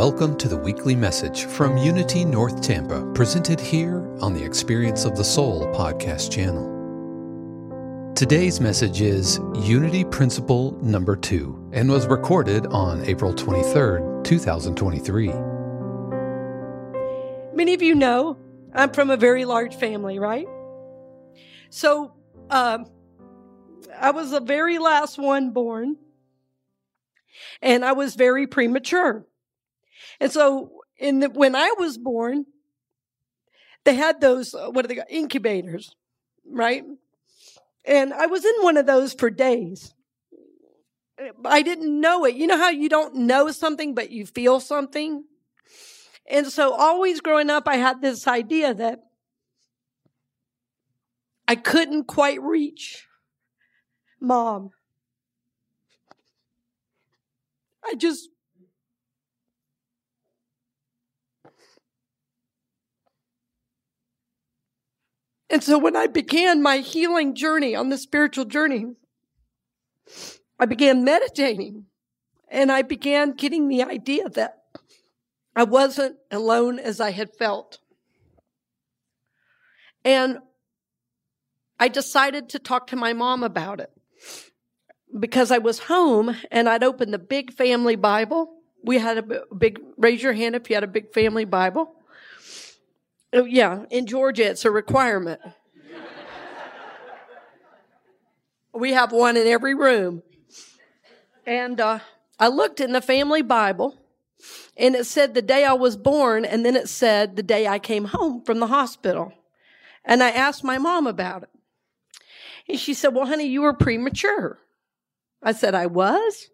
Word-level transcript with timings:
Welcome 0.00 0.38
to 0.38 0.48
the 0.48 0.56
weekly 0.56 0.96
message 0.96 1.44
from 1.44 1.76
Unity 1.76 2.24
North 2.24 2.62
Tampa, 2.62 3.04
presented 3.12 3.60
here 3.60 3.98
on 4.22 4.32
the 4.32 4.42
Experience 4.42 5.04
of 5.04 5.14
the 5.14 5.22
Soul 5.22 5.66
podcast 5.74 6.32
channel. 6.32 6.64
Today's 8.14 8.62
message 8.62 9.02
is 9.02 9.38
Unity 9.56 10.04
Principle 10.04 10.72
Number 10.82 11.16
Two 11.16 11.68
and 11.74 11.90
was 11.90 12.06
recorded 12.06 12.66
on 12.68 13.04
April 13.04 13.34
23rd, 13.34 14.24
2023. 14.24 15.26
Many 17.54 17.74
of 17.74 17.82
you 17.82 17.94
know 17.94 18.38
I'm 18.72 18.92
from 18.92 19.10
a 19.10 19.18
very 19.18 19.44
large 19.44 19.74
family, 19.76 20.18
right? 20.18 20.46
So 21.68 22.14
um, 22.48 22.86
I 24.00 24.12
was 24.12 24.30
the 24.30 24.40
very 24.40 24.78
last 24.78 25.18
one 25.18 25.50
born, 25.50 25.98
and 27.60 27.84
I 27.84 27.92
was 27.92 28.14
very 28.14 28.46
premature. 28.46 29.26
And 30.20 30.30
so 30.30 30.70
in 30.98 31.20
the, 31.20 31.30
when 31.30 31.56
I 31.56 31.74
was 31.78 31.96
born, 31.98 32.44
they 33.84 33.94
had 33.94 34.20
those, 34.20 34.54
uh, 34.54 34.68
what 34.70 34.84
are 34.84 34.88
they 34.88 34.96
called? 34.96 35.08
Incubators, 35.10 35.96
right? 36.46 36.84
And 37.84 38.12
I 38.12 38.26
was 38.26 38.44
in 38.44 38.54
one 38.60 38.76
of 38.76 38.86
those 38.86 39.14
for 39.14 39.30
days. 39.30 39.94
I 41.44 41.62
didn't 41.62 42.00
know 42.00 42.24
it. 42.24 42.34
You 42.34 42.46
know 42.46 42.58
how 42.58 42.70
you 42.70 42.88
don't 42.88 43.14
know 43.14 43.50
something, 43.50 43.94
but 43.94 44.10
you 44.10 44.26
feel 44.26 44.60
something? 44.60 45.24
And 46.26 46.46
so 46.46 46.72
always 46.72 47.20
growing 47.20 47.50
up, 47.50 47.66
I 47.66 47.76
had 47.76 48.00
this 48.00 48.26
idea 48.26 48.74
that 48.74 49.00
I 51.48 51.56
couldn't 51.56 52.04
quite 52.04 52.40
reach 52.40 53.06
mom. 54.20 54.70
I 57.84 57.94
just 57.94 58.28
And 65.50 65.64
so 65.64 65.78
when 65.78 65.96
I 65.96 66.06
began 66.06 66.62
my 66.62 66.78
healing 66.78 67.34
journey 67.34 67.74
on 67.74 67.88
the 67.88 67.98
spiritual 67.98 68.44
journey, 68.44 68.86
I 70.58 70.66
began 70.66 71.04
meditating 71.04 71.86
and 72.48 72.70
I 72.70 72.82
began 72.82 73.32
getting 73.32 73.68
the 73.68 73.82
idea 73.82 74.28
that 74.30 74.62
I 75.56 75.64
wasn't 75.64 76.16
alone 76.30 76.78
as 76.78 77.00
I 77.00 77.10
had 77.10 77.34
felt. 77.36 77.78
And 80.04 80.38
I 81.78 81.88
decided 81.88 82.48
to 82.50 82.58
talk 82.58 82.86
to 82.88 82.96
my 82.96 83.12
mom 83.12 83.42
about 83.42 83.80
it 83.80 83.90
because 85.18 85.50
I 85.50 85.58
was 85.58 85.80
home 85.80 86.36
and 86.50 86.68
I'd 86.68 86.84
opened 86.84 87.12
the 87.12 87.18
big 87.18 87.52
family 87.52 87.96
Bible. 87.96 88.52
We 88.84 88.98
had 88.98 89.18
a 89.18 89.42
big, 89.54 89.80
raise 89.96 90.22
your 90.22 90.32
hand 90.32 90.54
if 90.54 90.70
you 90.70 90.76
had 90.76 90.84
a 90.84 90.88
big 90.88 91.12
family 91.12 91.44
Bible. 91.44 91.96
Oh, 93.32 93.44
yeah, 93.44 93.84
in 93.90 94.06
Georgia, 94.06 94.50
it's 94.50 94.64
a 94.64 94.70
requirement. 94.70 95.40
we 98.72 98.92
have 98.92 99.12
one 99.12 99.36
in 99.36 99.46
every 99.46 99.74
room. 99.74 100.22
And 101.46 101.80
uh, 101.80 102.00
I 102.38 102.48
looked 102.48 102.80
in 102.80 102.92
the 102.92 103.00
family 103.00 103.42
Bible, 103.42 103.96
and 104.76 104.96
it 104.96 105.06
said 105.06 105.34
the 105.34 105.42
day 105.42 105.64
I 105.64 105.74
was 105.74 105.96
born, 105.96 106.44
and 106.44 106.64
then 106.64 106.74
it 106.74 106.88
said 106.88 107.36
the 107.36 107.42
day 107.42 107.68
I 107.68 107.78
came 107.78 108.06
home 108.06 108.42
from 108.42 108.58
the 108.58 108.66
hospital. 108.66 109.32
And 110.04 110.22
I 110.22 110.30
asked 110.30 110.64
my 110.64 110.78
mom 110.78 111.06
about 111.06 111.44
it. 111.44 111.50
And 112.68 112.80
she 112.80 112.94
said, 112.94 113.14
Well, 113.14 113.26
honey, 113.26 113.46
you 113.46 113.62
were 113.62 113.74
premature. 113.74 114.58
I 115.42 115.52
said, 115.52 115.74
I 115.74 115.86
was? 115.86 116.48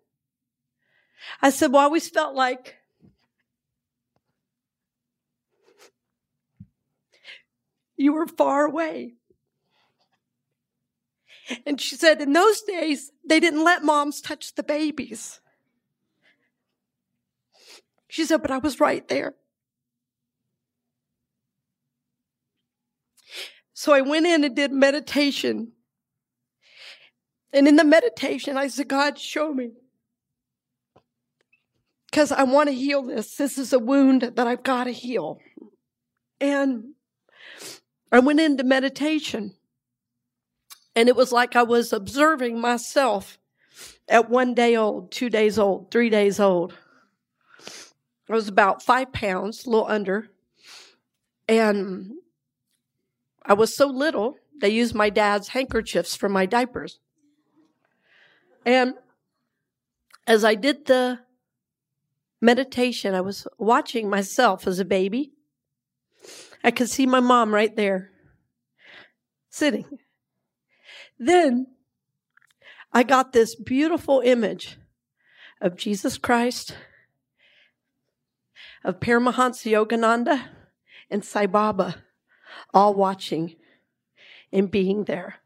I 1.40 1.50
said, 1.50 1.72
Well, 1.72 1.82
I 1.82 1.84
always 1.84 2.08
felt 2.08 2.34
like 2.34 2.75
You 7.96 8.12
were 8.12 8.26
far 8.26 8.66
away. 8.66 9.14
And 11.64 11.80
she 11.80 11.96
said, 11.96 12.20
in 12.20 12.32
those 12.32 12.60
days, 12.62 13.12
they 13.26 13.40
didn't 13.40 13.64
let 13.64 13.84
moms 13.84 14.20
touch 14.20 14.54
the 14.54 14.62
babies. 14.62 15.40
She 18.08 18.24
said, 18.24 18.42
but 18.42 18.50
I 18.50 18.58
was 18.58 18.80
right 18.80 19.06
there. 19.08 19.34
So 23.74 23.92
I 23.92 24.00
went 24.00 24.26
in 24.26 24.42
and 24.42 24.56
did 24.56 24.72
meditation. 24.72 25.72
And 27.52 27.68
in 27.68 27.76
the 27.76 27.84
meditation, 27.84 28.56
I 28.56 28.68
said, 28.68 28.88
God, 28.88 29.18
show 29.18 29.52
me. 29.52 29.72
Because 32.10 32.32
I 32.32 32.44
want 32.44 32.68
to 32.68 32.74
heal 32.74 33.02
this. 33.02 33.36
This 33.36 33.58
is 33.58 33.72
a 33.72 33.78
wound 33.78 34.22
that 34.22 34.46
I've 34.46 34.62
got 34.62 34.84
to 34.84 34.92
heal. 34.92 35.38
And 36.40 36.94
I 38.10 38.20
went 38.20 38.40
into 38.40 38.64
meditation 38.64 39.54
and 40.94 41.08
it 41.08 41.16
was 41.16 41.30
like 41.30 41.54
I 41.54 41.62
was 41.62 41.92
observing 41.92 42.60
myself 42.60 43.38
at 44.08 44.30
one 44.30 44.54
day 44.54 44.76
old, 44.76 45.10
two 45.10 45.28
days 45.28 45.58
old, 45.58 45.90
three 45.90 46.08
days 46.08 46.40
old. 46.40 46.74
I 48.28 48.32
was 48.32 48.48
about 48.48 48.82
five 48.82 49.12
pounds, 49.12 49.66
a 49.66 49.70
little 49.70 49.86
under. 49.86 50.30
And 51.48 52.12
I 53.44 53.54
was 53.54 53.76
so 53.76 53.86
little, 53.86 54.36
they 54.60 54.70
used 54.70 54.94
my 54.94 55.10
dad's 55.10 55.48
handkerchiefs 55.48 56.16
for 56.16 56.28
my 56.28 56.46
diapers. 56.46 56.98
And 58.64 58.94
as 60.26 60.44
I 60.44 60.54
did 60.54 60.86
the 60.86 61.20
meditation, 62.40 63.14
I 63.14 63.20
was 63.20 63.46
watching 63.58 64.10
myself 64.10 64.66
as 64.66 64.80
a 64.80 64.84
baby. 64.84 65.32
I 66.66 66.72
could 66.72 66.90
see 66.90 67.06
my 67.06 67.20
mom 67.20 67.54
right 67.54 67.74
there 67.76 68.10
sitting. 69.50 70.00
Then 71.16 71.68
I 72.92 73.04
got 73.04 73.32
this 73.32 73.54
beautiful 73.54 74.20
image 74.24 74.76
of 75.60 75.76
Jesus 75.76 76.18
Christ, 76.18 76.76
of 78.82 78.98
Paramahansa 78.98 79.70
Yogananda, 79.70 80.48
and 81.08 81.24
Sai 81.24 81.46
Baba 81.46 82.02
all 82.74 82.94
watching 82.94 83.54
and 84.52 84.68
being 84.68 85.04
there. 85.04 85.36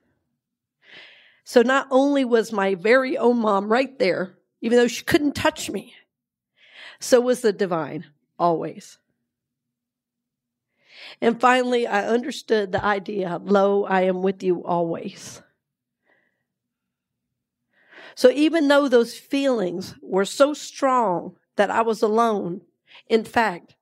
So 1.44 1.60
not 1.60 1.86
only 1.90 2.24
was 2.24 2.50
my 2.50 2.74
very 2.74 3.18
own 3.18 3.40
mom 3.40 3.70
right 3.70 3.98
there, 3.98 4.38
even 4.62 4.78
though 4.78 4.88
she 4.88 5.04
couldn't 5.04 5.34
touch 5.34 5.68
me, 5.68 5.92
so 6.98 7.20
was 7.20 7.42
the 7.42 7.52
divine 7.52 8.06
always. 8.38 8.96
And 11.20 11.40
finally, 11.40 11.86
I 11.86 12.06
understood 12.06 12.72
the 12.72 12.84
idea, 12.84 13.40
lo, 13.42 13.84
I 13.84 14.02
am 14.02 14.22
with 14.22 14.42
you 14.42 14.64
always. 14.64 15.42
So 18.14 18.30
even 18.30 18.68
though 18.68 18.88
those 18.88 19.16
feelings 19.16 19.94
were 20.02 20.24
so 20.24 20.52
strong 20.52 21.36
that 21.56 21.70
I 21.70 21.82
was 21.82 22.02
alone, 22.02 22.62
in 23.08 23.24
fact, 23.24 23.76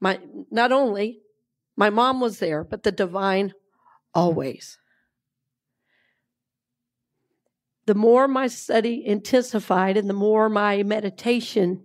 my, 0.00 0.20
not 0.50 0.72
only 0.72 1.20
my 1.76 1.90
mom 1.90 2.20
was 2.20 2.38
there, 2.38 2.64
but 2.64 2.82
the 2.82 2.92
divine 2.92 3.54
always. 4.14 4.78
The 7.86 7.94
more 7.94 8.28
my 8.28 8.48
study 8.48 9.06
intensified 9.06 9.96
and 9.96 10.10
the 10.10 10.14
more 10.14 10.48
my 10.48 10.82
meditation 10.82 11.84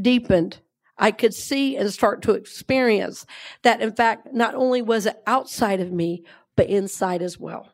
deepened, 0.00 0.60
I 0.98 1.10
could 1.10 1.34
see 1.34 1.76
and 1.76 1.92
start 1.92 2.22
to 2.22 2.32
experience 2.32 3.26
that, 3.62 3.80
in 3.80 3.92
fact, 3.92 4.32
not 4.32 4.54
only 4.54 4.80
was 4.82 5.06
it 5.06 5.22
outside 5.26 5.80
of 5.80 5.92
me, 5.92 6.24
but 6.56 6.68
inside 6.68 7.22
as 7.22 7.38
well. 7.38 7.68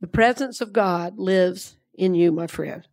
The 0.00 0.06
presence 0.06 0.60
of 0.60 0.72
God 0.72 1.18
lives 1.18 1.76
in 1.94 2.14
you, 2.14 2.32
my 2.32 2.46
friend. 2.46 2.86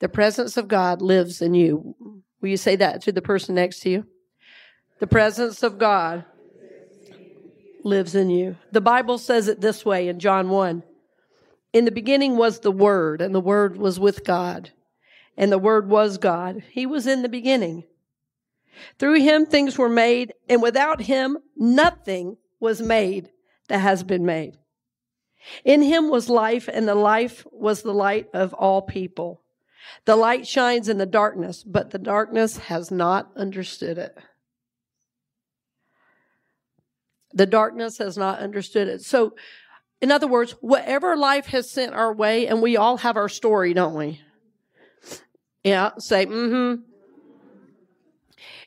The 0.00 0.08
presence 0.08 0.56
of 0.56 0.68
God 0.68 1.00
lives 1.00 1.40
in 1.40 1.54
you. 1.54 2.22
Will 2.40 2.48
you 2.48 2.56
say 2.56 2.76
that 2.76 3.02
to 3.02 3.12
the 3.12 3.22
person 3.22 3.54
next 3.54 3.80
to 3.80 3.90
you? 3.90 4.06
The 5.00 5.06
presence 5.06 5.62
of 5.62 5.78
God 5.78 6.24
lives 7.82 8.14
in 8.14 8.30
you. 8.30 8.56
The 8.72 8.80
Bible 8.80 9.18
says 9.18 9.48
it 9.48 9.60
this 9.60 9.84
way 9.84 10.08
in 10.08 10.18
John 10.18 10.48
1. 10.48 10.82
In 11.72 11.84
the 11.84 11.90
beginning 11.90 12.36
was 12.36 12.60
the 12.60 12.70
Word, 12.70 13.20
and 13.20 13.34
the 13.34 13.40
Word 13.40 13.76
was 13.76 13.98
with 13.98 14.24
God, 14.24 14.70
and 15.36 15.50
the 15.50 15.58
Word 15.58 15.88
was 15.88 16.18
God. 16.18 16.62
He 16.70 16.86
was 16.86 17.06
in 17.06 17.22
the 17.22 17.28
beginning. 17.28 17.84
Through 18.98 19.20
him 19.20 19.46
things 19.46 19.78
were 19.78 19.88
made, 19.88 20.34
and 20.48 20.62
without 20.62 21.02
him 21.02 21.38
nothing 21.56 22.36
was 22.60 22.80
made 22.80 23.30
that 23.68 23.78
has 23.78 24.02
been 24.02 24.24
made. 24.24 24.58
In 25.64 25.82
him 25.82 26.08
was 26.08 26.28
life, 26.28 26.68
and 26.72 26.88
the 26.88 26.94
life 26.94 27.46
was 27.52 27.82
the 27.82 27.92
light 27.92 28.28
of 28.32 28.54
all 28.54 28.82
people. 28.82 29.42
The 30.06 30.16
light 30.16 30.46
shines 30.46 30.88
in 30.88 30.98
the 30.98 31.06
darkness, 31.06 31.62
but 31.62 31.90
the 31.90 31.98
darkness 31.98 32.56
has 32.56 32.90
not 32.90 33.30
understood 33.36 33.98
it. 33.98 34.16
The 37.32 37.46
darkness 37.46 37.98
has 37.98 38.16
not 38.16 38.38
understood 38.38 38.88
it. 38.88 39.02
So, 39.02 39.34
in 40.00 40.10
other 40.10 40.26
words, 40.26 40.52
whatever 40.60 41.16
life 41.16 41.46
has 41.46 41.70
sent 41.70 41.94
our 41.94 42.12
way, 42.12 42.46
and 42.46 42.62
we 42.62 42.76
all 42.76 42.98
have 42.98 43.16
our 43.16 43.28
story, 43.28 43.74
don't 43.74 43.94
we? 43.94 44.20
Yeah, 45.64 45.90
say, 45.98 46.26
mm 46.26 46.50
hmm. 46.50 46.82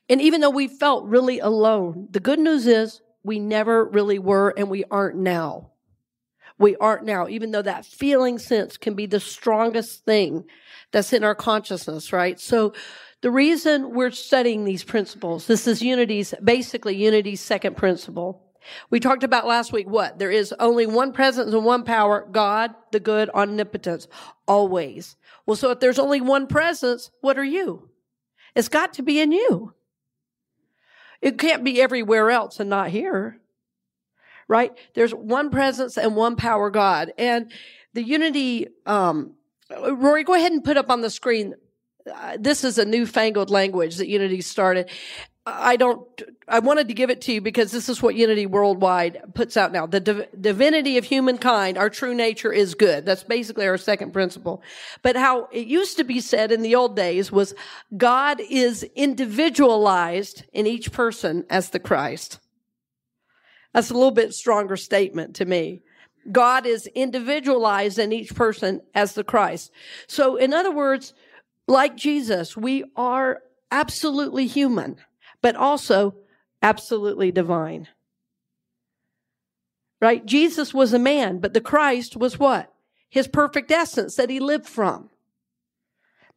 And 0.10 0.22
even 0.22 0.42
though 0.42 0.50
we 0.50 0.68
felt 0.68 1.06
really 1.06 1.40
alone, 1.40 2.08
the 2.12 2.20
good 2.20 2.40
news 2.40 2.66
is 2.66 3.02
we 3.24 3.40
never 3.40 3.86
really 3.86 4.20
were 4.20 4.54
and 4.58 4.70
we 4.70 4.84
aren't 4.90 5.18
now. 5.18 5.72
We 6.58 6.76
aren't 6.78 7.04
now, 7.04 7.28
even 7.28 7.52
though 7.52 7.62
that 7.62 7.86
feeling 7.86 8.40
sense 8.40 8.78
can 8.78 8.96
be 8.96 9.06
the 9.06 9.20
strongest 9.20 10.06
thing 10.06 10.46
that's 10.92 11.14
in 11.14 11.24
our 11.24 11.36
consciousness, 11.36 12.12
right? 12.12 12.40
So 12.40 12.74
the 13.22 13.30
reason 13.30 13.94
we're 13.94 14.12
studying 14.12 14.64
these 14.64 14.84
principles, 14.84 15.46
this 15.46 15.68
is 15.68 15.82
Unity's, 15.82 16.34
basically 16.44 16.96
Unity's 16.96 17.42
second 17.42 17.78
principle. 17.78 18.47
We 18.90 19.00
talked 19.00 19.24
about 19.24 19.48
last 19.48 19.72
week 19.72 19.90
what? 19.90 20.20
There 20.20 20.32
is 20.32 20.54
only 20.60 20.86
one 20.86 21.14
presence 21.14 21.54
and 21.54 21.66
one 21.66 21.84
power, 21.84 22.28
God, 22.32 22.74
the 22.92 23.00
good, 23.00 23.30
omnipotence, 23.32 24.08
always. 24.48 25.16
Well, 25.46 25.56
so 25.56 25.72
if 25.72 25.80
there's 25.80 26.00
only 26.00 26.22
one 26.22 26.48
presence, 26.48 27.12
what 27.22 27.38
are 27.38 27.44
you? 27.44 27.90
It's 28.56 28.70
got 28.70 28.94
to 28.94 29.04
be 29.04 29.20
in 29.20 29.32
you. 29.32 29.74
It 31.22 31.38
can't 31.38 31.64
be 31.64 31.82
everywhere 31.82 32.30
else 32.30 32.60
and 32.60 32.70
not 32.70 32.90
here. 32.90 33.40
Right? 34.48 34.72
There's 34.94 35.14
one 35.14 35.50
presence 35.50 35.98
and 35.98 36.16
one 36.16 36.36
power 36.36 36.70
God. 36.70 37.12
And 37.18 37.52
the 37.94 38.04
unity, 38.04 38.68
um, 38.86 39.34
Rory, 39.70 40.24
go 40.24 40.34
ahead 40.34 40.52
and 40.52 40.64
put 40.64 40.78
up 40.78 40.90
on 40.90 41.02
the 41.02 41.10
screen. 41.10 41.56
Uh, 42.14 42.38
this 42.40 42.64
is 42.64 42.78
a 42.78 42.86
newfangled 42.86 43.50
language 43.50 43.98
that 43.98 44.08
Unity 44.08 44.42
started. 44.42 44.90
I 45.50 45.78
don't, 45.78 46.06
I 46.50 46.60
wanted 46.60 46.90
to 46.90 46.94
give 46.94 47.10
it 47.10 47.22
to 47.22 47.32
you 47.32 47.40
because 47.40 47.72
this 47.72 47.88
is 47.88 48.02
what 48.02 48.16
Unity 48.16 48.46
Worldwide 48.46 49.34
puts 49.34 49.56
out 49.56 49.72
now. 49.72 49.86
The 49.86 50.02
div- 50.02 50.28
divinity 50.42 50.98
of 50.98 51.06
humankind, 51.06 51.78
our 51.78 51.90
true 51.90 52.14
nature 52.14 52.52
is 52.52 52.76
good. 52.76 53.06
That's 53.06 53.24
basically 53.24 53.66
our 53.66 53.78
second 53.78 54.12
principle. 54.12 54.62
But 55.04 55.16
how 55.16 55.48
it 55.54 55.68
used 55.68 55.96
to 55.98 56.04
be 56.04 56.20
said 56.20 56.52
in 56.52 56.64
the 56.64 56.76
old 56.76 56.98
days 56.98 57.32
was 57.32 57.56
God 57.96 58.42
is 58.42 58.84
individualized 58.96 60.44
in 60.52 60.68
each 60.68 60.92
person 60.92 61.46
as 61.50 61.70
the 61.70 61.80
Christ. 61.80 62.40
That's 63.74 63.90
a 63.90 63.94
little 63.94 64.12
bit 64.12 64.34
stronger 64.34 64.76
statement 64.76 65.36
to 65.38 65.46
me. 65.46 65.82
God 66.30 66.66
is 66.66 66.88
individualized 66.88 68.00
in 68.00 68.12
each 68.12 68.36
person 68.36 68.82
as 68.94 69.14
the 69.14 69.24
Christ. 69.24 69.72
So 70.08 70.36
in 70.36 70.54
other 70.54 70.72
words, 70.72 71.14
like 71.68 71.96
Jesus, 71.96 72.56
we 72.56 72.86
are 72.96 73.42
absolutely 73.72 74.48
human 74.48 74.98
but 75.42 75.56
also 75.56 76.16
absolutely 76.62 77.32
divine. 77.32 77.88
Right? 80.00 80.26
Jesus 80.26 80.74
was 80.74 80.94
a 80.94 81.00
man, 81.00 81.40
but 81.40 81.54
the 81.54 81.62
Christ 81.62 82.16
was 82.16 82.38
what? 82.38 82.72
His 83.10 83.28
perfect 83.28 83.72
essence 83.72 84.16
that 84.16 84.30
he 84.30 84.40
lived 84.40 84.68
from. 84.68 85.10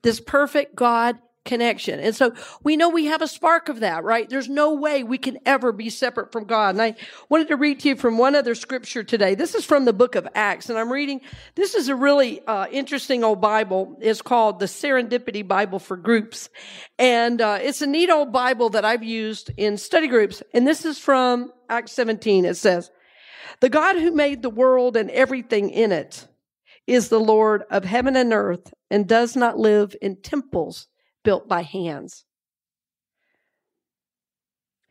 This 0.03 0.21
perfect 0.21 0.75
God 0.75 1.19
connection. 1.45 1.99
And 2.01 2.15
so 2.15 2.35
we 2.63 2.77
know 2.77 2.91
we 2.91 3.07
have 3.07 3.23
a 3.23 3.29
spark 3.29 3.69
of 3.69 3.81
that, 3.81 4.05
right? 4.05 4.29
There's 4.29 4.49
no 4.49 4.75
way 4.75 5.03
we 5.03 5.17
can 5.17 5.39
ever 5.47 5.73
be 5.73 5.89
separate 5.89 6.33
from 6.33 6.45
God. 6.45 6.75
And 6.75 6.83
I 6.83 6.95
wanted 7.29 7.49
to 7.49 7.57
read 7.57 7.81
to 7.81 7.89
you 7.89 7.97
from 7.97 8.19
one 8.19 8.35
other 8.35 8.55
scripture 8.55 9.03
today. 9.03 9.35
This 9.35 9.55
is 9.55 9.65
from 9.65 9.87
the 9.87 9.93
book 9.93 10.17
of 10.17 10.29
Acts, 10.35 10.69
and 10.69 10.79
I'm 10.79 10.93
reading, 10.93 11.23
this 11.55 11.75
is 11.75 11.89
a 11.89 11.95
really 11.95 12.45
uh, 12.47 12.67
interesting 12.71 13.25
old 13.25 13.41
Bible. 13.41 13.97
It's 14.01 14.21
called 14.21 14.61
the 14.61 14.67
Serendipity 14.67 15.47
Bible 15.47 15.79
for 15.79 15.97
Groups. 15.97 16.51
And 16.99 17.41
uh, 17.41 17.59
it's 17.61 17.81
a 17.81 17.87
neat 17.87 18.11
old 18.11 18.33
Bible 18.33 18.71
that 18.71 18.85
I've 18.85 19.05
used 19.05 19.51
in 19.57 19.79
study 19.79 20.09
groups. 20.09 20.43
And 20.53 20.67
this 20.67 20.85
is 20.85 20.99
from 20.99 21.53
Acts 21.71 21.93
17. 21.93 22.45
It 22.45 22.59
says, 22.59 22.91
The 23.61 23.71
God 23.71 23.97
who 23.97 24.13
made 24.13 24.43
the 24.43 24.51
world 24.51 24.97
and 24.97 25.11
everything 25.11 25.71
in 25.71 25.91
it 25.91 26.29
is 26.87 27.09
the 27.09 27.21
Lord 27.21 27.63
of 27.71 27.85
heaven 27.85 28.15
and 28.15 28.33
earth 28.33 28.75
and 28.91 29.09
does 29.09 29.37
not 29.37 29.59
live 29.59 29.97
in 30.03 30.17
temples 30.17 30.89
built 31.25 31.49
by 31.49 31.63
hands. 31.63 32.25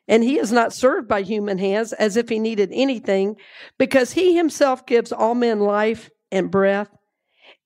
And 0.08 0.24
he 0.24 0.40
is 0.40 0.52
not 0.52 0.74
served 0.74 1.08
by 1.08 1.22
human 1.22 1.60
hands 1.60 1.94
as 1.94 2.18
if 2.18 2.30
he 2.30 2.40
needed 2.40 2.70
anything, 2.74 3.36
because 3.78 4.14
he 4.14 4.36
himself 4.36 4.86
gives 4.86 5.12
all 5.12 5.36
men 5.36 5.60
life 5.60 6.10
and 6.31 6.50
breath 6.50 6.90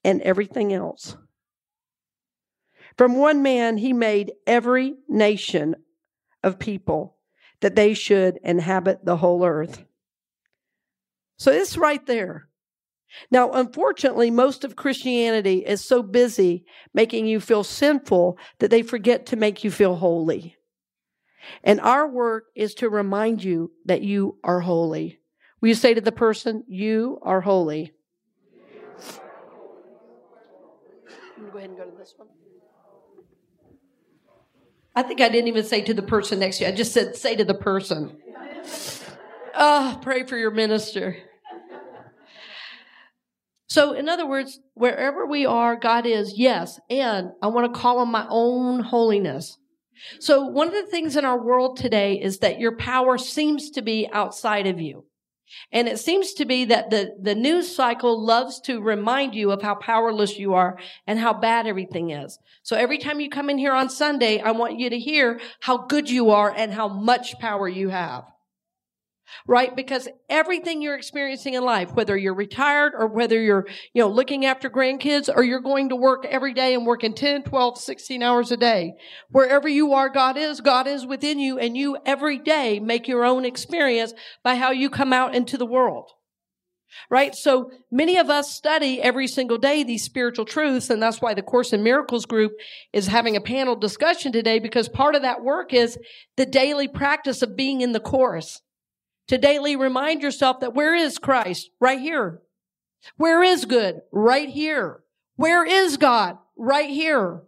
and 0.03 0.21
everything 0.21 0.73
else. 0.73 1.15
From 2.97 3.15
one 3.15 3.41
man, 3.41 3.77
he 3.77 3.93
made 3.93 4.33
every 4.45 4.95
nation 5.07 5.75
of 6.43 6.59
people 6.59 7.17
that 7.61 7.75
they 7.75 7.93
should 7.93 8.39
inhabit 8.43 9.05
the 9.05 9.17
whole 9.17 9.45
earth. 9.45 9.83
So 11.37 11.51
it's 11.51 11.77
right 11.77 12.05
there. 12.05 12.49
Now, 13.29 13.51
unfortunately, 13.51 14.31
most 14.31 14.63
of 14.63 14.75
Christianity 14.75 15.65
is 15.65 15.83
so 15.83 16.03
busy 16.03 16.65
making 16.93 17.25
you 17.25 17.39
feel 17.39 17.63
sinful 17.63 18.37
that 18.59 18.71
they 18.71 18.81
forget 18.81 19.25
to 19.27 19.35
make 19.35 19.63
you 19.63 19.71
feel 19.71 19.95
holy. 19.95 20.57
And 21.63 21.79
our 21.81 22.07
work 22.07 22.45
is 22.55 22.73
to 22.75 22.89
remind 22.89 23.43
you 23.43 23.71
that 23.85 24.01
you 24.01 24.37
are 24.43 24.61
holy. 24.61 25.19
Will 25.61 25.69
you 25.69 25.75
say 25.75 25.93
to 25.93 26.01
the 26.01 26.11
person, 26.11 26.63
You 26.67 27.19
are 27.21 27.41
holy? 27.41 27.93
Go 31.51 31.57
ahead 31.59 31.69
and 31.69 31.77
go 31.77 31.85
to 31.85 31.97
this 31.97 32.15
one. 32.17 32.29
I 34.95 35.03
think 35.03 35.21
I 35.21 35.29
didn't 35.29 35.47
even 35.49 35.63
say 35.63 35.81
to 35.81 35.93
the 35.93 36.01
person 36.01 36.39
next 36.39 36.57
to 36.57 36.63
you. 36.63 36.69
I 36.69 36.73
just 36.73 36.93
said, 36.93 37.15
Say 37.15 37.35
to 37.35 37.45
the 37.45 37.53
person. 37.53 38.17
Oh, 39.55 39.99
pray 40.01 40.23
for 40.23 40.37
your 40.37 40.51
minister. 40.51 41.17
So, 43.73 43.93
in 43.93 44.07
other 44.07 44.27
words, 44.27 44.59
wherever 44.75 45.25
we 45.25 45.47
are, 45.47 45.75
God 45.75 46.05
is, 46.05 46.37
yes, 46.37 46.79
and 46.91 47.31
I 47.41 47.47
want 47.47 47.73
to 47.73 47.79
call 47.79 47.97
on 47.97 48.11
my 48.11 48.27
own 48.29 48.81
holiness. 48.81 49.57
So, 50.19 50.45
one 50.45 50.67
of 50.67 50.75
the 50.75 50.91
things 50.91 51.17
in 51.17 51.25
our 51.25 51.43
world 51.43 51.77
today 51.77 52.21
is 52.21 52.37
that 52.37 52.59
your 52.59 52.77
power 52.77 53.17
seems 53.17 53.71
to 53.71 53.81
be 53.81 54.07
outside 54.13 54.67
of 54.67 54.79
you. 54.79 55.05
And 55.71 55.87
it 55.87 55.97
seems 55.97 56.33
to 56.33 56.45
be 56.45 56.65
that 56.65 56.91
the, 56.91 57.15
the 57.19 57.33
news 57.33 57.75
cycle 57.75 58.23
loves 58.23 58.61
to 58.65 58.79
remind 58.79 59.33
you 59.33 59.49
of 59.49 59.63
how 59.63 59.73
powerless 59.73 60.37
you 60.37 60.53
are 60.53 60.77
and 61.07 61.17
how 61.17 61.33
bad 61.33 61.65
everything 61.65 62.11
is. 62.11 62.37
So 62.61 62.75
every 62.75 62.99
time 62.99 63.19
you 63.19 63.29
come 63.31 63.49
in 63.49 63.57
here 63.57 63.73
on 63.73 63.89
Sunday, 63.89 64.39
I 64.39 64.51
want 64.51 64.77
you 64.77 64.91
to 64.91 64.99
hear 64.99 65.39
how 65.61 65.87
good 65.87 66.11
you 66.11 66.29
are 66.29 66.53
and 66.55 66.71
how 66.71 66.89
much 66.89 67.39
power 67.39 67.67
you 67.67 67.89
have 67.89 68.25
right? 69.47 69.75
Because 69.75 70.07
everything 70.29 70.81
you're 70.81 70.95
experiencing 70.95 71.53
in 71.53 71.63
life, 71.63 71.93
whether 71.93 72.15
you're 72.17 72.33
retired 72.33 72.93
or 72.95 73.07
whether 73.07 73.41
you're, 73.41 73.65
you 73.93 74.01
know, 74.01 74.09
looking 74.09 74.45
after 74.45 74.69
grandkids 74.69 75.29
or 75.33 75.43
you're 75.43 75.59
going 75.59 75.89
to 75.89 75.95
work 75.95 76.25
every 76.25 76.53
day 76.53 76.73
and 76.73 76.85
working 76.85 77.13
10, 77.13 77.43
12, 77.43 77.77
16 77.77 78.23
hours 78.23 78.51
a 78.51 78.57
day, 78.57 78.93
wherever 79.29 79.67
you 79.67 79.93
are, 79.93 80.09
God 80.09 80.37
is, 80.37 80.61
God 80.61 80.87
is 80.87 81.05
within 81.05 81.39
you 81.39 81.57
and 81.57 81.77
you 81.77 81.97
every 82.05 82.37
day 82.37 82.79
make 82.79 83.07
your 83.07 83.25
own 83.25 83.45
experience 83.45 84.13
by 84.43 84.55
how 84.55 84.71
you 84.71 84.89
come 84.89 85.13
out 85.13 85.35
into 85.35 85.57
the 85.57 85.65
world. 85.65 86.11
right? 87.09 87.35
So 87.35 87.71
many 87.91 88.17
of 88.17 88.29
us 88.29 88.53
study 88.53 89.01
every 89.01 89.27
single 89.27 89.57
day 89.57 89.83
these 89.83 90.03
spiritual 90.03 90.45
truths, 90.45 90.89
and 90.89 91.01
that's 91.01 91.21
why 91.21 91.33
the 91.33 91.41
Course 91.41 91.73
in 91.73 91.83
Miracles 91.83 92.25
group 92.25 92.53
is 92.91 93.07
having 93.07 93.35
a 93.35 93.41
panel 93.41 93.75
discussion 93.75 94.31
today 94.31 94.59
because 94.59 94.89
part 94.89 95.15
of 95.15 95.21
that 95.21 95.43
work 95.43 95.73
is 95.73 95.97
the 96.37 96.45
daily 96.45 96.87
practice 96.87 97.41
of 97.41 97.55
being 97.57 97.81
in 97.81 97.91
the 97.91 97.99
Course. 97.99 98.61
To 99.27 99.37
daily 99.37 99.75
remind 99.75 100.21
yourself 100.21 100.59
that 100.59 100.73
where 100.73 100.95
is 100.95 101.17
Christ? 101.17 101.69
Right 101.79 101.99
here. 101.99 102.41
Where 103.17 103.43
is 103.43 103.65
good? 103.65 104.01
Right 104.11 104.49
here. 104.49 105.03
Where 105.35 105.65
is 105.65 105.97
God? 105.97 106.37
Right 106.57 106.89
here. 106.89 107.41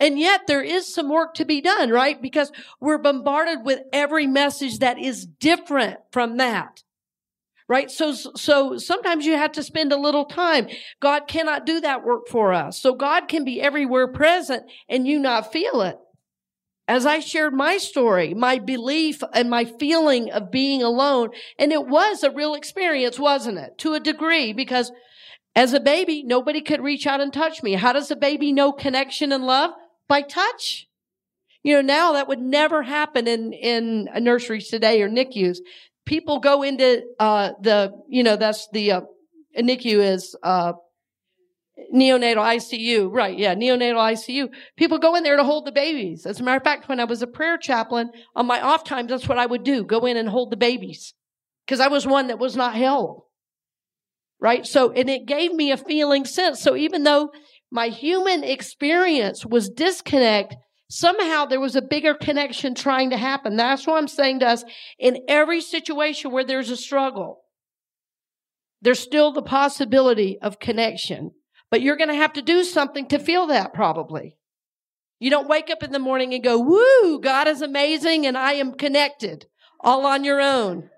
And 0.00 0.18
yet 0.18 0.46
there 0.48 0.62
is 0.62 0.92
some 0.92 1.08
work 1.08 1.34
to 1.34 1.44
be 1.44 1.60
done, 1.60 1.90
right? 1.90 2.20
Because 2.20 2.50
we're 2.80 2.98
bombarded 2.98 3.64
with 3.64 3.82
every 3.92 4.26
message 4.26 4.78
that 4.78 4.98
is 4.98 5.26
different 5.26 5.98
from 6.10 6.38
that 6.38 6.82
right? 7.72 7.90
So, 7.90 8.12
so 8.12 8.76
sometimes 8.76 9.24
you 9.24 9.32
have 9.32 9.52
to 9.52 9.62
spend 9.62 9.92
a 9.92 9.96
little 9.96 10.26
time. 10.26 10.68
God 11.00 11.26
cannot 11.26 11.64
do 11.64 11.80
that 11.80 12.04
work 12.04 12.28
for 12.28 12.52
us. 12.52 12.78
So 12.78 12.94
God 12.94 13.28
can 13.28 13.44
be 13.44 13.62
everywhere 13.62 14.08
present 14.08 14.64
and 14.90 15.08
you 15.08 15.18
not 15.18 15.52
feel 15.52 15.80
it. 15.80 15.96
As 16.88 17.06
I 17.06 17.20
shared 17.20 17.54
my 17.54 17.78
story, 17.78 18.34
my 18.34 18.58
belief 18.58 19.22
and 19.32 19.48
my 19.48 19.64
feeling 19.64 20.30
of 20.30 20.50
being 20.50 20.82
alone, 20.82 21.30
and 21.58 21.72
it 21.72 21.86
was 21.86 22.22
a 22.22 22.30
real 22.30 22.54
experience, 22.54 23.18
wasn't 23.18 23.58
it? 23.58 23.78
To 23.78 23.94
a 23.94 24.00
degree, 24.00 24.52
because 24.52 24.90
as 25.54 25.72
a 25.72 25.80
baby, 25.80 26.22
nobody 26.24 26.60
could 26.60 26.80
reach 26.80 27.06
out 27.06 27.20
and 27.20 27.32
touch 27.32 27.62
me. 27.62 27.74
How 27.74 27.92
does 27.92 28.10
a 28.10 28.16
baby 28.16 28.52
know 28.52 28.72
connection 28.72 29.32
and 29.32 29.44
love? 29.44 29.70
By 30.08 30.22
touch. 30.22 30.88
You 31.62 31.74
know, 31.74 31.82
now 31.82 32.12
that 32.12 32.26
would 32.26 32.40
never 32.40 32.82
happen 32.82 33.28
in, 33.28 33.52
in 33.52 34.08
nurseries 34.16 34.68
today 34.68 35.00
or 35.00 35.08
NICUs 35.08 35.58
people 36.04 36.40
go 36.40 36.62
into 36.62 37.02
uh, 37.18 37.52
the, 37.60 37.92
you 38.08 38.22
know, 38.22 38.36
that's 38.36 38.68
the 38.72 38.92
uh, 38.92 39.00
NICU 39.58 39.98
is 39.98 40.36
uh, 40.42 40.72
neonatal 41.94 42.36
ICU, 42.36 43.08
right? 43.10 43.36
Yeah, 43.36 43.54
neonatal 43.54 44.12
ICU. 44.12 44.48
People 44.76 44.98
go 44.98 45.14
in 45.14 45.22
there 45.22 45.36
to 45.36 45.44
hold 45.44 45.66
the 45.66 45.72
babies. 45.72 46.26
As 46.26 46.40
a 46.40 46.42
matter 46.42 46.58
of 46.58 46.64
fact, 46.64 46.88
when 46.88 47.00
I 47.00 47.04
was 47.04 47.22
a 47.22 47.26
prayer 47.26 47.56
chaplain 47.58 48.10
on 48.34 48.46
my 48.46 48.60
off 48.60 48.84
times, 48.84 49.10
that's 49.10 49.28
what 49.28 49.38
I 49.38 49.46
would 49.46 49.64
do: 49.64 49.84
go 49.84 50.06
in 50.06 50.16
and 50.16 50.28
hold 50.28 50.50
the 50.50 50.56
babies, 50.56 51.14
because 51.66 51.80
I 51.80 51.88
was 51.88 52.06
one 52.06 52.28
that 52.28 52.38
was 52.38 52.56
not 52.56 52.74
held. 52.74 53.22
Right. 54.40 54.66
So, 54.66 54.90
and 54.92 55.08
it 55.08 55.26
gave 55.26 55.52
me 55.52 55.70
a 55.70 55.76
feeling 55.76 56.24
sense. 56.24 56.60
So 56.60 56.74
even 56.74 57.04
though 57.04 57.30
my 57.70 57.88
human 57.88 58.42
experience 58.42 59.46
was 59.46 59.68
disconnect, 59.68 60.56
Somehow 60.94 61.46
there 61.46 61.58
was 61.58 61.74
a 61.74 61.80
bigger 61.80 62.12
connection 62.12 62.74
trying 62.74 63.08
to 63.08 63.16
happen. 63.16 63.56
That's 63.56 63.86
what 63.86 63.96
I'm 63.96 64.08
saying 64.08 64.40
to 64.40 64.46
us. 64.48 64.62
In 64.98 65.20
every 65.26 65.62
situation 65.62 66.30
where 66.30 66.44
there's 66.44 66.68
a 66.68 66.76
struggle, 66.76 67.44
there's 68.82 68.98
still 68.98 69.32
the 69.32 69.40
possibility 69.40 70.38
of 70.42 70.58
connection. 70.58 71.30
But 71.72 71.80
you're 71.80 71.96
going 71.96 72.10
to 72.10 72.14
have 72.14 72.34
to 72.34 72.42
do 72.42 72.64
something 72.64 73.08
to 73.08 73.18
feel 73.18 73.46
that 73.46 73.72
probably. 73.72 74.36
You 75.18 75.30
don't 75.30 75.48
wake 75.48 75.70
up 75.70 75.82
in 75.82 75.90
the 75.90 75.98
morning 75.98 76.34
and 76.34 76.44
go, 76.44 76.58
woo, 76.58 77.18
God 77.18 77.48
is 77.48 77.62
amazing 77.62 78.26
and 78.26 78.36
I 78.36 78.52
am 78.52 78.74
connected 78.74 79.46
all 79.80 80.04
on 80.04 80.22
your 80.22 80.38
own. 80.38 80.90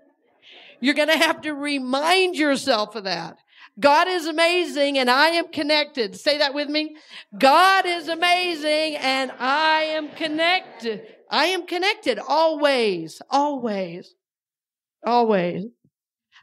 You're 0.80 0.94
going 0.94 1.08
to 1.08 1.16
have 1.16 1.42
to 1.42 1.54
remind 1.54 2.34
yourself 2.34 2.96
of 2.96 3.04
that. 3.04 3.36
God 3.78 4.08
is 4.08 4.26
amazing 4.26 4.98
and 4.98 5.08
I 5.08 5.28
am 5.28 5.46
connected. 5.46 6.16
Say 6.16 6.38
that 6.38 6.54
with 6.54 6.68
me. 6.68 6.96
God 7.38 7.86
is 7.86 8.08
amazing 8.08 8.96
and 8.96 9.30
I 9.38 9.82
am 9.82 10.08
connected. 10.08 11.02
I 11.30 11.46
am 11.46 11.66
connected 11.66 12.18
always, 12.18 13.22
always, 13.30 14.12
always. 15.06 15.66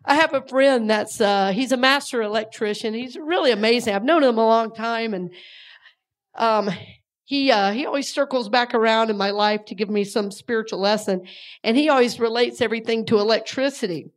I 0.04 0.16
have 0.16 0.34
a 0.34 0.42
friend 0.42 0.90
that's, 0.90 1.22
uh, 1.22 1.52
he's 1.52 1.72
a 1.72 1.78
master 1.78 2.22
electrician. 2.22 2.94
He's 2.94 3.18
really 3.18 3.52
amazing. 3.52 3.94
I've 3.94 4.04
known 4.04 4.24
him 4.24 4.38
a 4.38 4.46
long 4.46 4.74
time 4.74 5.14
and, 5.14 5.32
um, 6.36 6.70
he, 7.24 7.52
uh, 7.52 7.72
he 7.72 7.86
always 7.86 8.14
circles 8.14 8.50
back 8.50 8.74
around 8.74 9.10
in 9.10 9.18
my 9.18 9.32
life 9.32 9.66
to 9.66 9.76
give 9.76 9.90
me 9.90 10.04
some 10.04 10.32
spiritual 10.32 10.80
lesson 10.80 11.22
and 11.64 11.78
he 11.78 11.88
always 11.88 12.20
relates 12.20 12.62
everything 12.62 13.06
to 13.06 13.20
electricity. 13.20 14.12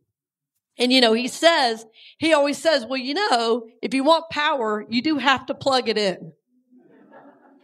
And 0.77 0.91
you 0.91 0.99
know, 1.01 1.13
he 1.13 1.27
says, 1.27 1.85
he 2.17 2.33
always 2.33 2.57
says, 2.57 2.85
well, 2.85 2.97
you 2.97 3.13
know, 3.13 3.67
if 3.81 3.93
you 3.93 4.03
want 4.03 4.29
power, 4.29 4.85
you 4.89 5.01
do 5.01 5.17
have 5.17 5.45
to 5.45 5.53
plug 5.53 5.87
it 5.87 5.97
in. 5.97 6.33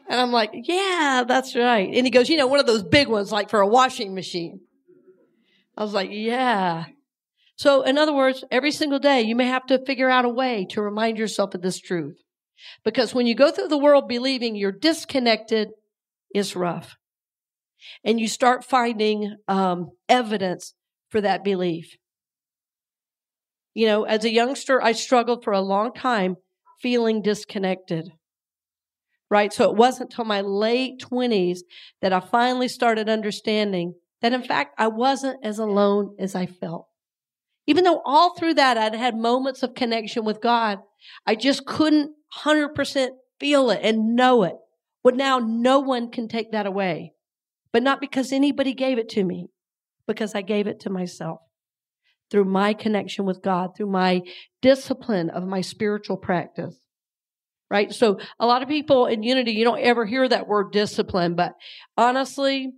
And 0.07 0.19
I'm 0.19 0.31
like, 0.31 0.51
yeah, 0.53 1.23
that's 1.27 1.55
right. 1.55 1.89
And 1.93 2.05
he 2.05 2.11
goes, 2.11 2.29
you 2.29 2.37
know, 2.37 2.47
one 2.47 2.59
of 2.59 2.65
those 2.65 2.83
big 2.83 3.07
ones, 3.07 3.31
like 3.31 3.49
for 3.49 3.61
a 3.61 3.67
washing 3.67 4.13
machine. 4.13 4.61
I 5.77 5.83
was 5.83 5.93
like, 5.93 6.09
yeah. 6.11 6.85
So 7.61 7.83
in 7.83 7.99
other 7.99 8.11
words, 8.11 8.43
every 8.49 8.71
single 8.71 8.97
day, 8.97 9.21
you 9.21 9.35
may 9.35 9.45
have 9.45 9.67
to 9.67 9.85
figure 9.85 10.09
out 10.09 10.25
a 10.25 10.29
way 10.29 10.65
to 10.71 10.81
remind 10.81 11.19
yourself 11.19 11.53
of 11.53 11.61
this 11.61 11.79
truth. 11.79 12.17
Because 12.83 13.13
when 13.13 13.27
you 13.27 13.35
go 13.35 13.51
through 13.51 13.67
the 13.67 13.77
world 13.77 14.07
believing 14.07 14.55
you're 14.55 14.71
disconnected, 14.71 15.69
it's 16.31 16.55
rough. 16.55 16.95
And 18.03 18.19
you 18.19 18.27
start 18.27 18.65
finding 18.65 19.35
um, 19.47 19.91
evidence 20.09 20.73
for 21.09 21.21
that 21.21 21.43
belief. 21.43 21.97
You 23.75 23.85
know, 23.85 24.03
as 24.05 24.25
a 24.25 24.31
youngster, 24.31 24.81
I 24.81 24.93
struggled 24.93 25.43
for 25.43 25.53
a 25.53 25.61
long 25.61 25.93
time 25.93 26.37
feeling 26.79 27.21
disconnected. 27.21 28.11
Right? 29.29 29.53
So 29.53 29.69
it 29.69 29.77
wasn't 29.77 30.09
until 30.09 30.25
my 30.25 30.41
late 30.41 30.99
20s 30.99 31.59
that 32.01 32.11
I 32.11 32.21
finally 32.21 32.67
started 32.67 33.07
understanding 33.07 33.93
that, 34.23 34.33
in 34.33 34.41
fact, 34.41 34.73
I 34.79 34.87
wasn't 34.87 35.45
as 35.45 35.59
alone 35.59 36.15
as 36.17 36.33
I 36.33 36.47
felt. 36.47 36.87
Even 37.67 37.83
though 37.83 38.01
all 38.05 38.35
through 38.35 38.55
that 38.55 38.77
I'd 38.77 38.95
had 38.95 39.15
moments 39.15 39.63
of 39.63 39.75
connection 39.75 40.25
with 40.25 40.41
God, 40.41 40.79
I 41.25 41.35
just 41.35 41.65
couldn't 41.65 42.11
100% 42.39 43.09
feel 43.39 43.69
it 43.69 43.79
and 43.83 44.15
know 44.15 44.43
it. 44.43 44.55
But 45.03 45.15
now 45.15 45.39
no 45.39 45.79
one 45.79 46.11
can 46.11 46.27
take 46.27 46.51
that 46.51 46.65
away. 46.65 47.13
But 47.71 47.83
not 47.83 48.01
because 48.01 48.31
anybody 48.31 48.73
gave 48.73 48.97
it 48.97 49.09
to 49.09 49.23
me, 49.23 49.47
because 50.07 50.35
I 50.35 50.41
gave 50.41 50.67
it 50.67 50.79
to 50.81 50.89
myself 50.89 51.39
through 52.29 52.45
my 52.45 52.73
connection 52.73 53.25
with 53.25 53.41
God, 53.41 53.71
through 53.75 53.91
my 53.91 54.21
discipline 54.61 55.29
of 55.29 55.47
my 55.47 55.61
spiritual 55.61 56.17
practice. 56.17 56.79
Right? 57.69 57.93
So 57.93 58.19
a 58.39 58.45
lot 58.45 58.61
of 58.61 58.67
people 58.67 59.05
in 59.05 59.23
unity, 59.23 59.51
you 59.51 59.63
don't 59.63 59.79
ever 59.79 60.05
hear 60.05 60.27
that 60.27 60.47
word 60.47 60.71
discipline, 60.71 61.35
but 61.35 61.53
honestly, 61.97 62.73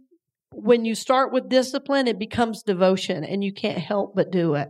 when 0.55 0.86
you 0.86 0.95
start 0.95 1.31
with 1.31 1.50
discipline, 1.50 2.07
it 2.07 2.19
becomes 2.19 2.63
devotion 2.63 3.24
and 3.24 3.43
you 3.43 3.53
can't 3.53 3.77
help 3.77 4.15
but 4.15 4.31
do 4.31 4.55
it 4.55 4.69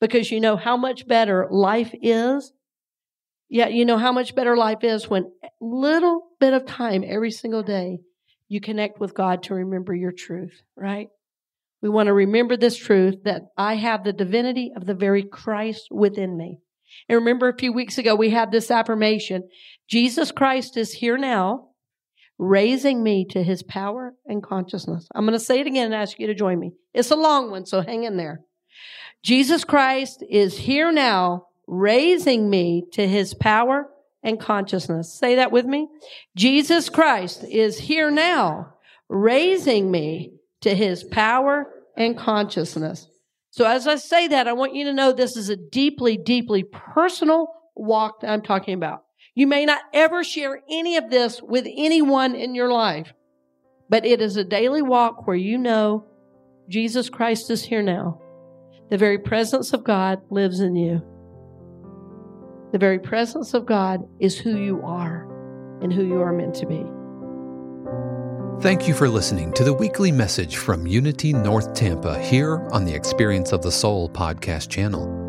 because 0.00 0.30
you 0.30 0.40
know 0.40 0.56
how 0.56 0.76
much 0.76 1.06
better 1.06 1.46
life 1.50 1.94
is. 2.02 2.52
Yeah, 3.48 3.68
you 3.68 3.84
know 3.84 3.96
how 3.96 4.12
much 4.12 4.34
better 4.34 4.56
life 4.56 4.82
is 4.82 5.08
when 5.08 5.32
little 5.60 6.28
bit 6.38 6.52
of 6.52 6.66
time 6.66 7.02
every 7.06 7.30
single 7.30 7.62
day 7.62 7.98
you 8.48 8.60
connect 8.60 9.00
with 9.00 9.14
God 9.14 9.42
to 9.44 9.54
remember 9.54 9.94
your 9.94 10.12
truth, 10.12 10.62
right? 10.76 11.08
We 11.80 11.88
want 11.88 12.08
to 12.08 12.12
remember 12.12 12.56
this 12.56 12.76
truth 12.76 13.22
that 13.24 13.42
I 13.56 13.74
have 13.74 14.04
the 14.04 14.12
divinity 14.12 14.72
of 14.74 14.86
the 14.86 14.94
very 14.94 15.22
Christ 15.22 15.88
within 15.90 16.36
me. 16.36 16.58
And 17.08 17.16
remember 17.16 17.48
a 17.48 17.56
few 17.56 17.72
weeks 17.72 17.98
ago, 17.98 18.14
we 18.14 18.30
had 18.30 18.50
this 18.50 18.70
affirmation. 18.70 19.48
Jesus 19.88 20.32
Christ 20.32 20.76
is 20.76 20.92
here 20.92 21.18
now, 21.18 21.67
raising 22.38 23.02
me 23.02 23.24
to 23.26 23.42
his 23.42 23.62
power 23.62 24.14
and 24.26 24.42
consciousness. 24.42 25.08
I'm 25.14 25.24
going 25.24 25.38
to 25.38 25.44
say 25.44 25.60
it 25.60 25.66
again 25.66 25.86
and 25.86 25.94
ask 25.94 26.18
you 26.18 26.28
to 26.28 26.34
join 26.34 26.58
me. 26.58 26.72
It's 26.94 27.10
a 27.10 27.16
long 27.16 27.50
one, 27.50 27.66
so 27.66 27.80
hang 27.82 28.04
in 28.04 28.16
there. 28.16 28.42
Jesus 29.22 29.64
Christ 29.64 30.22
is 30.30 30.56
here 30.56 30.92
now, 30.92 31.46
raising 31.66 32.48
me 32.48 32.84
to 32.92 33.06
his 33.06 33.34
power 33.34 33.88
and 34.22 34.40
consciousness. 34.40 35.12
Say 35.12 35.34
that 35.36 35.52
with 35.52 35.66
me. 35.66 35.88
Jesus 36.36 36.88
Christ 36.88 37.44
is 37.44 37.78
here 37.78 38.10
now, 38.10 38.74
raising 39.08 39.90
me 39.90 40.34
to 40.60 40.74
his 40.74 41.02
power 41.02 41.66
and 41.96 42.16
consciousness. 42.16 43.08
So 43.50 43.64
as 43.64 43.88
I 43.88 43.96
say 43.96 44.28
that, 44.28 44.46
I 44.46 44.52
want 44.52 44.74
you 44.74 44.84
to 44.84 44.92
know 44.92 45.12
this 45.12 45.36
is 45.36 45.48
a 45.48 45.56
deeply, 45.56 46.16
deeply 46.16 46.62
personal 46.62 47.48
walk 47.74 48.20
that 48.20 48.30
I'm 48.30 48.42
talking 48.42 48.74
about. 48.74 49.04
You 49.38 49.46
may 49.46 49.66
not 49.66 49.82
ever 49.94 50.24
share 50.24 50.64
any 50.68 50.96
of 50.96 51.10
this 51.10 51.40
with 51.40 51.64
anyone 51.64 52.34
in 52.34 52.56
your 52.56 52.72
life, 52.72 53.12
but 53.88 54.04
it 54.04 54.20
is 54.20 54.36
a 54.36 54.42
daily 54.42 54.82
walk 54.82 55.28
where 55.28 55.36
you 55.36 55.56
know 55.56 56.04
Jesus 56.68 57.08
Christ 57.08 57.48
is 57.48 57.62
here 57.62 57.80
now. 57.80 58.20
The 58.90 58.98
very 58.98 59.16
presence 59.16 59.72
of 59.72 59.84
God 59.84 60.22
lives 60.30 60.58
in 60.58 60.74
you. 60.74 61.00
The 62.72 62.78
very 62.78 62.98
presence 62.98 63.54
of 63.54 63.64
God 63.64 64.00
is 64.18 64.36
who 64.36 64.56
you 64.56 64.82
are 64.82 65.28
and 65.82 65.92
who 65.92 66.04
you 66.04 66.20
are 66.20 66.32
meant 66.32 66.56
to 66.56 66.66
be. 66.66 66.84
Thank 68.60 68.88
you 68.88 68.92
for 68.94 69.08
listening 69.08 69.52
to 69.52 69.62
the 69.62 69.72
weekly 69.72 70.10
message 70.10 70.56
from 70.56 70.84
Unity 70.84 71.32
North 71.32 71.74
Tampa 71.74 72.18
here 72.18 72.66
on 72.72 72.84
the 72.84 72.92
Experience 72.92 73.52
of 73.52 73.62
the 73.62 73.70
Soul 73.70 74.08
podcast 74.08 74.68
channel. 74.68 75.27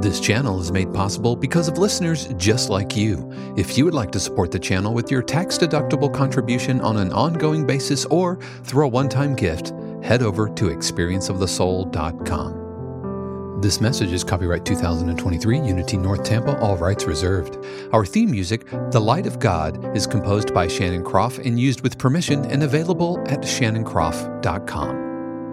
This 0.00 0.20
channel 0.20 0.60
is 0.60 0.70
made 0.70 0.94
possible 0.94 1.34
because 1.34 1.66
of 1.66 1.76
listeners 1.76 2.28
just 2.36 2.70
like 2.70 2.96
you. 2.96 3.28
If 3.56 3.76
you 3.76 3.84
would 3.84 3.94
like 3.94 4.12
to 4.12 4.20
support 4.20 4.52
the 4.52 4.58
channel 4.60 4.94
with 4.94 5.10
your 5.10 5.22
tax 5.22 5.58
deductible 5.58 6.14
contribution 6.14 6.80
on 6.82 6.98
an 6.98 7.12
ongoing 7.12 7.66
basis 7.66 8.04
or 8.04 8.38
through 8.62 8.84
a 8.84 8.88
one 8.88 9.08
time 9.08 9.34
gift, 9.34 9.72
head 10.00 10.22
over 10.22 10.48
to 10.50 10.66
experienceofthesoul.com. 10.66 13.60
This 13.60 13.80
message 13.80 14.12
is 14.12 14.22
copyright 14.22 14.64
2023 14.64 15.58
Unity 15.58 15.96
North 15.96 16.22
Tampa, 16.22 16.56
all 16.60 16.76
rights 16.76 17.06
reserved. 17.06 17.58
Our 17.92 18.06
theme 18.06 18.30
music, 18.30 18.70
The 18.92 19.00
Light 19.00 19.26
of 19.26 19.40
God, 19.40 19.96
is 19.96 20.06
composed 20.06 20.54
by 20.54 20.68
Shannon 20.68 21.02
Kropf 21.02 21.44
and 21.44 21.58
used 21.58 21.80
with 21.80 21.98
permission 21.98 22.44
and 22.44 22.62
available 22.62 23.18
at 23.26 23.40
shannonkropf.com. 23.40 25.08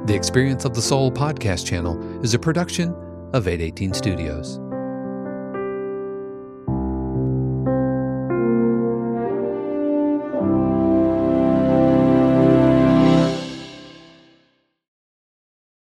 The 0.05 0.13
Experience 0.13 0.65
of 0.65 0.75
the 0.75 0.83
Soul 0.83 1.11
podcast 1.11 1.65
channel 1.65 1.99
is 2.23 2.35
a 2.35 2.39
production 2.39 2.95
of 3.35 3.49
818 3.49 3.93
Studios. 3.93 4.64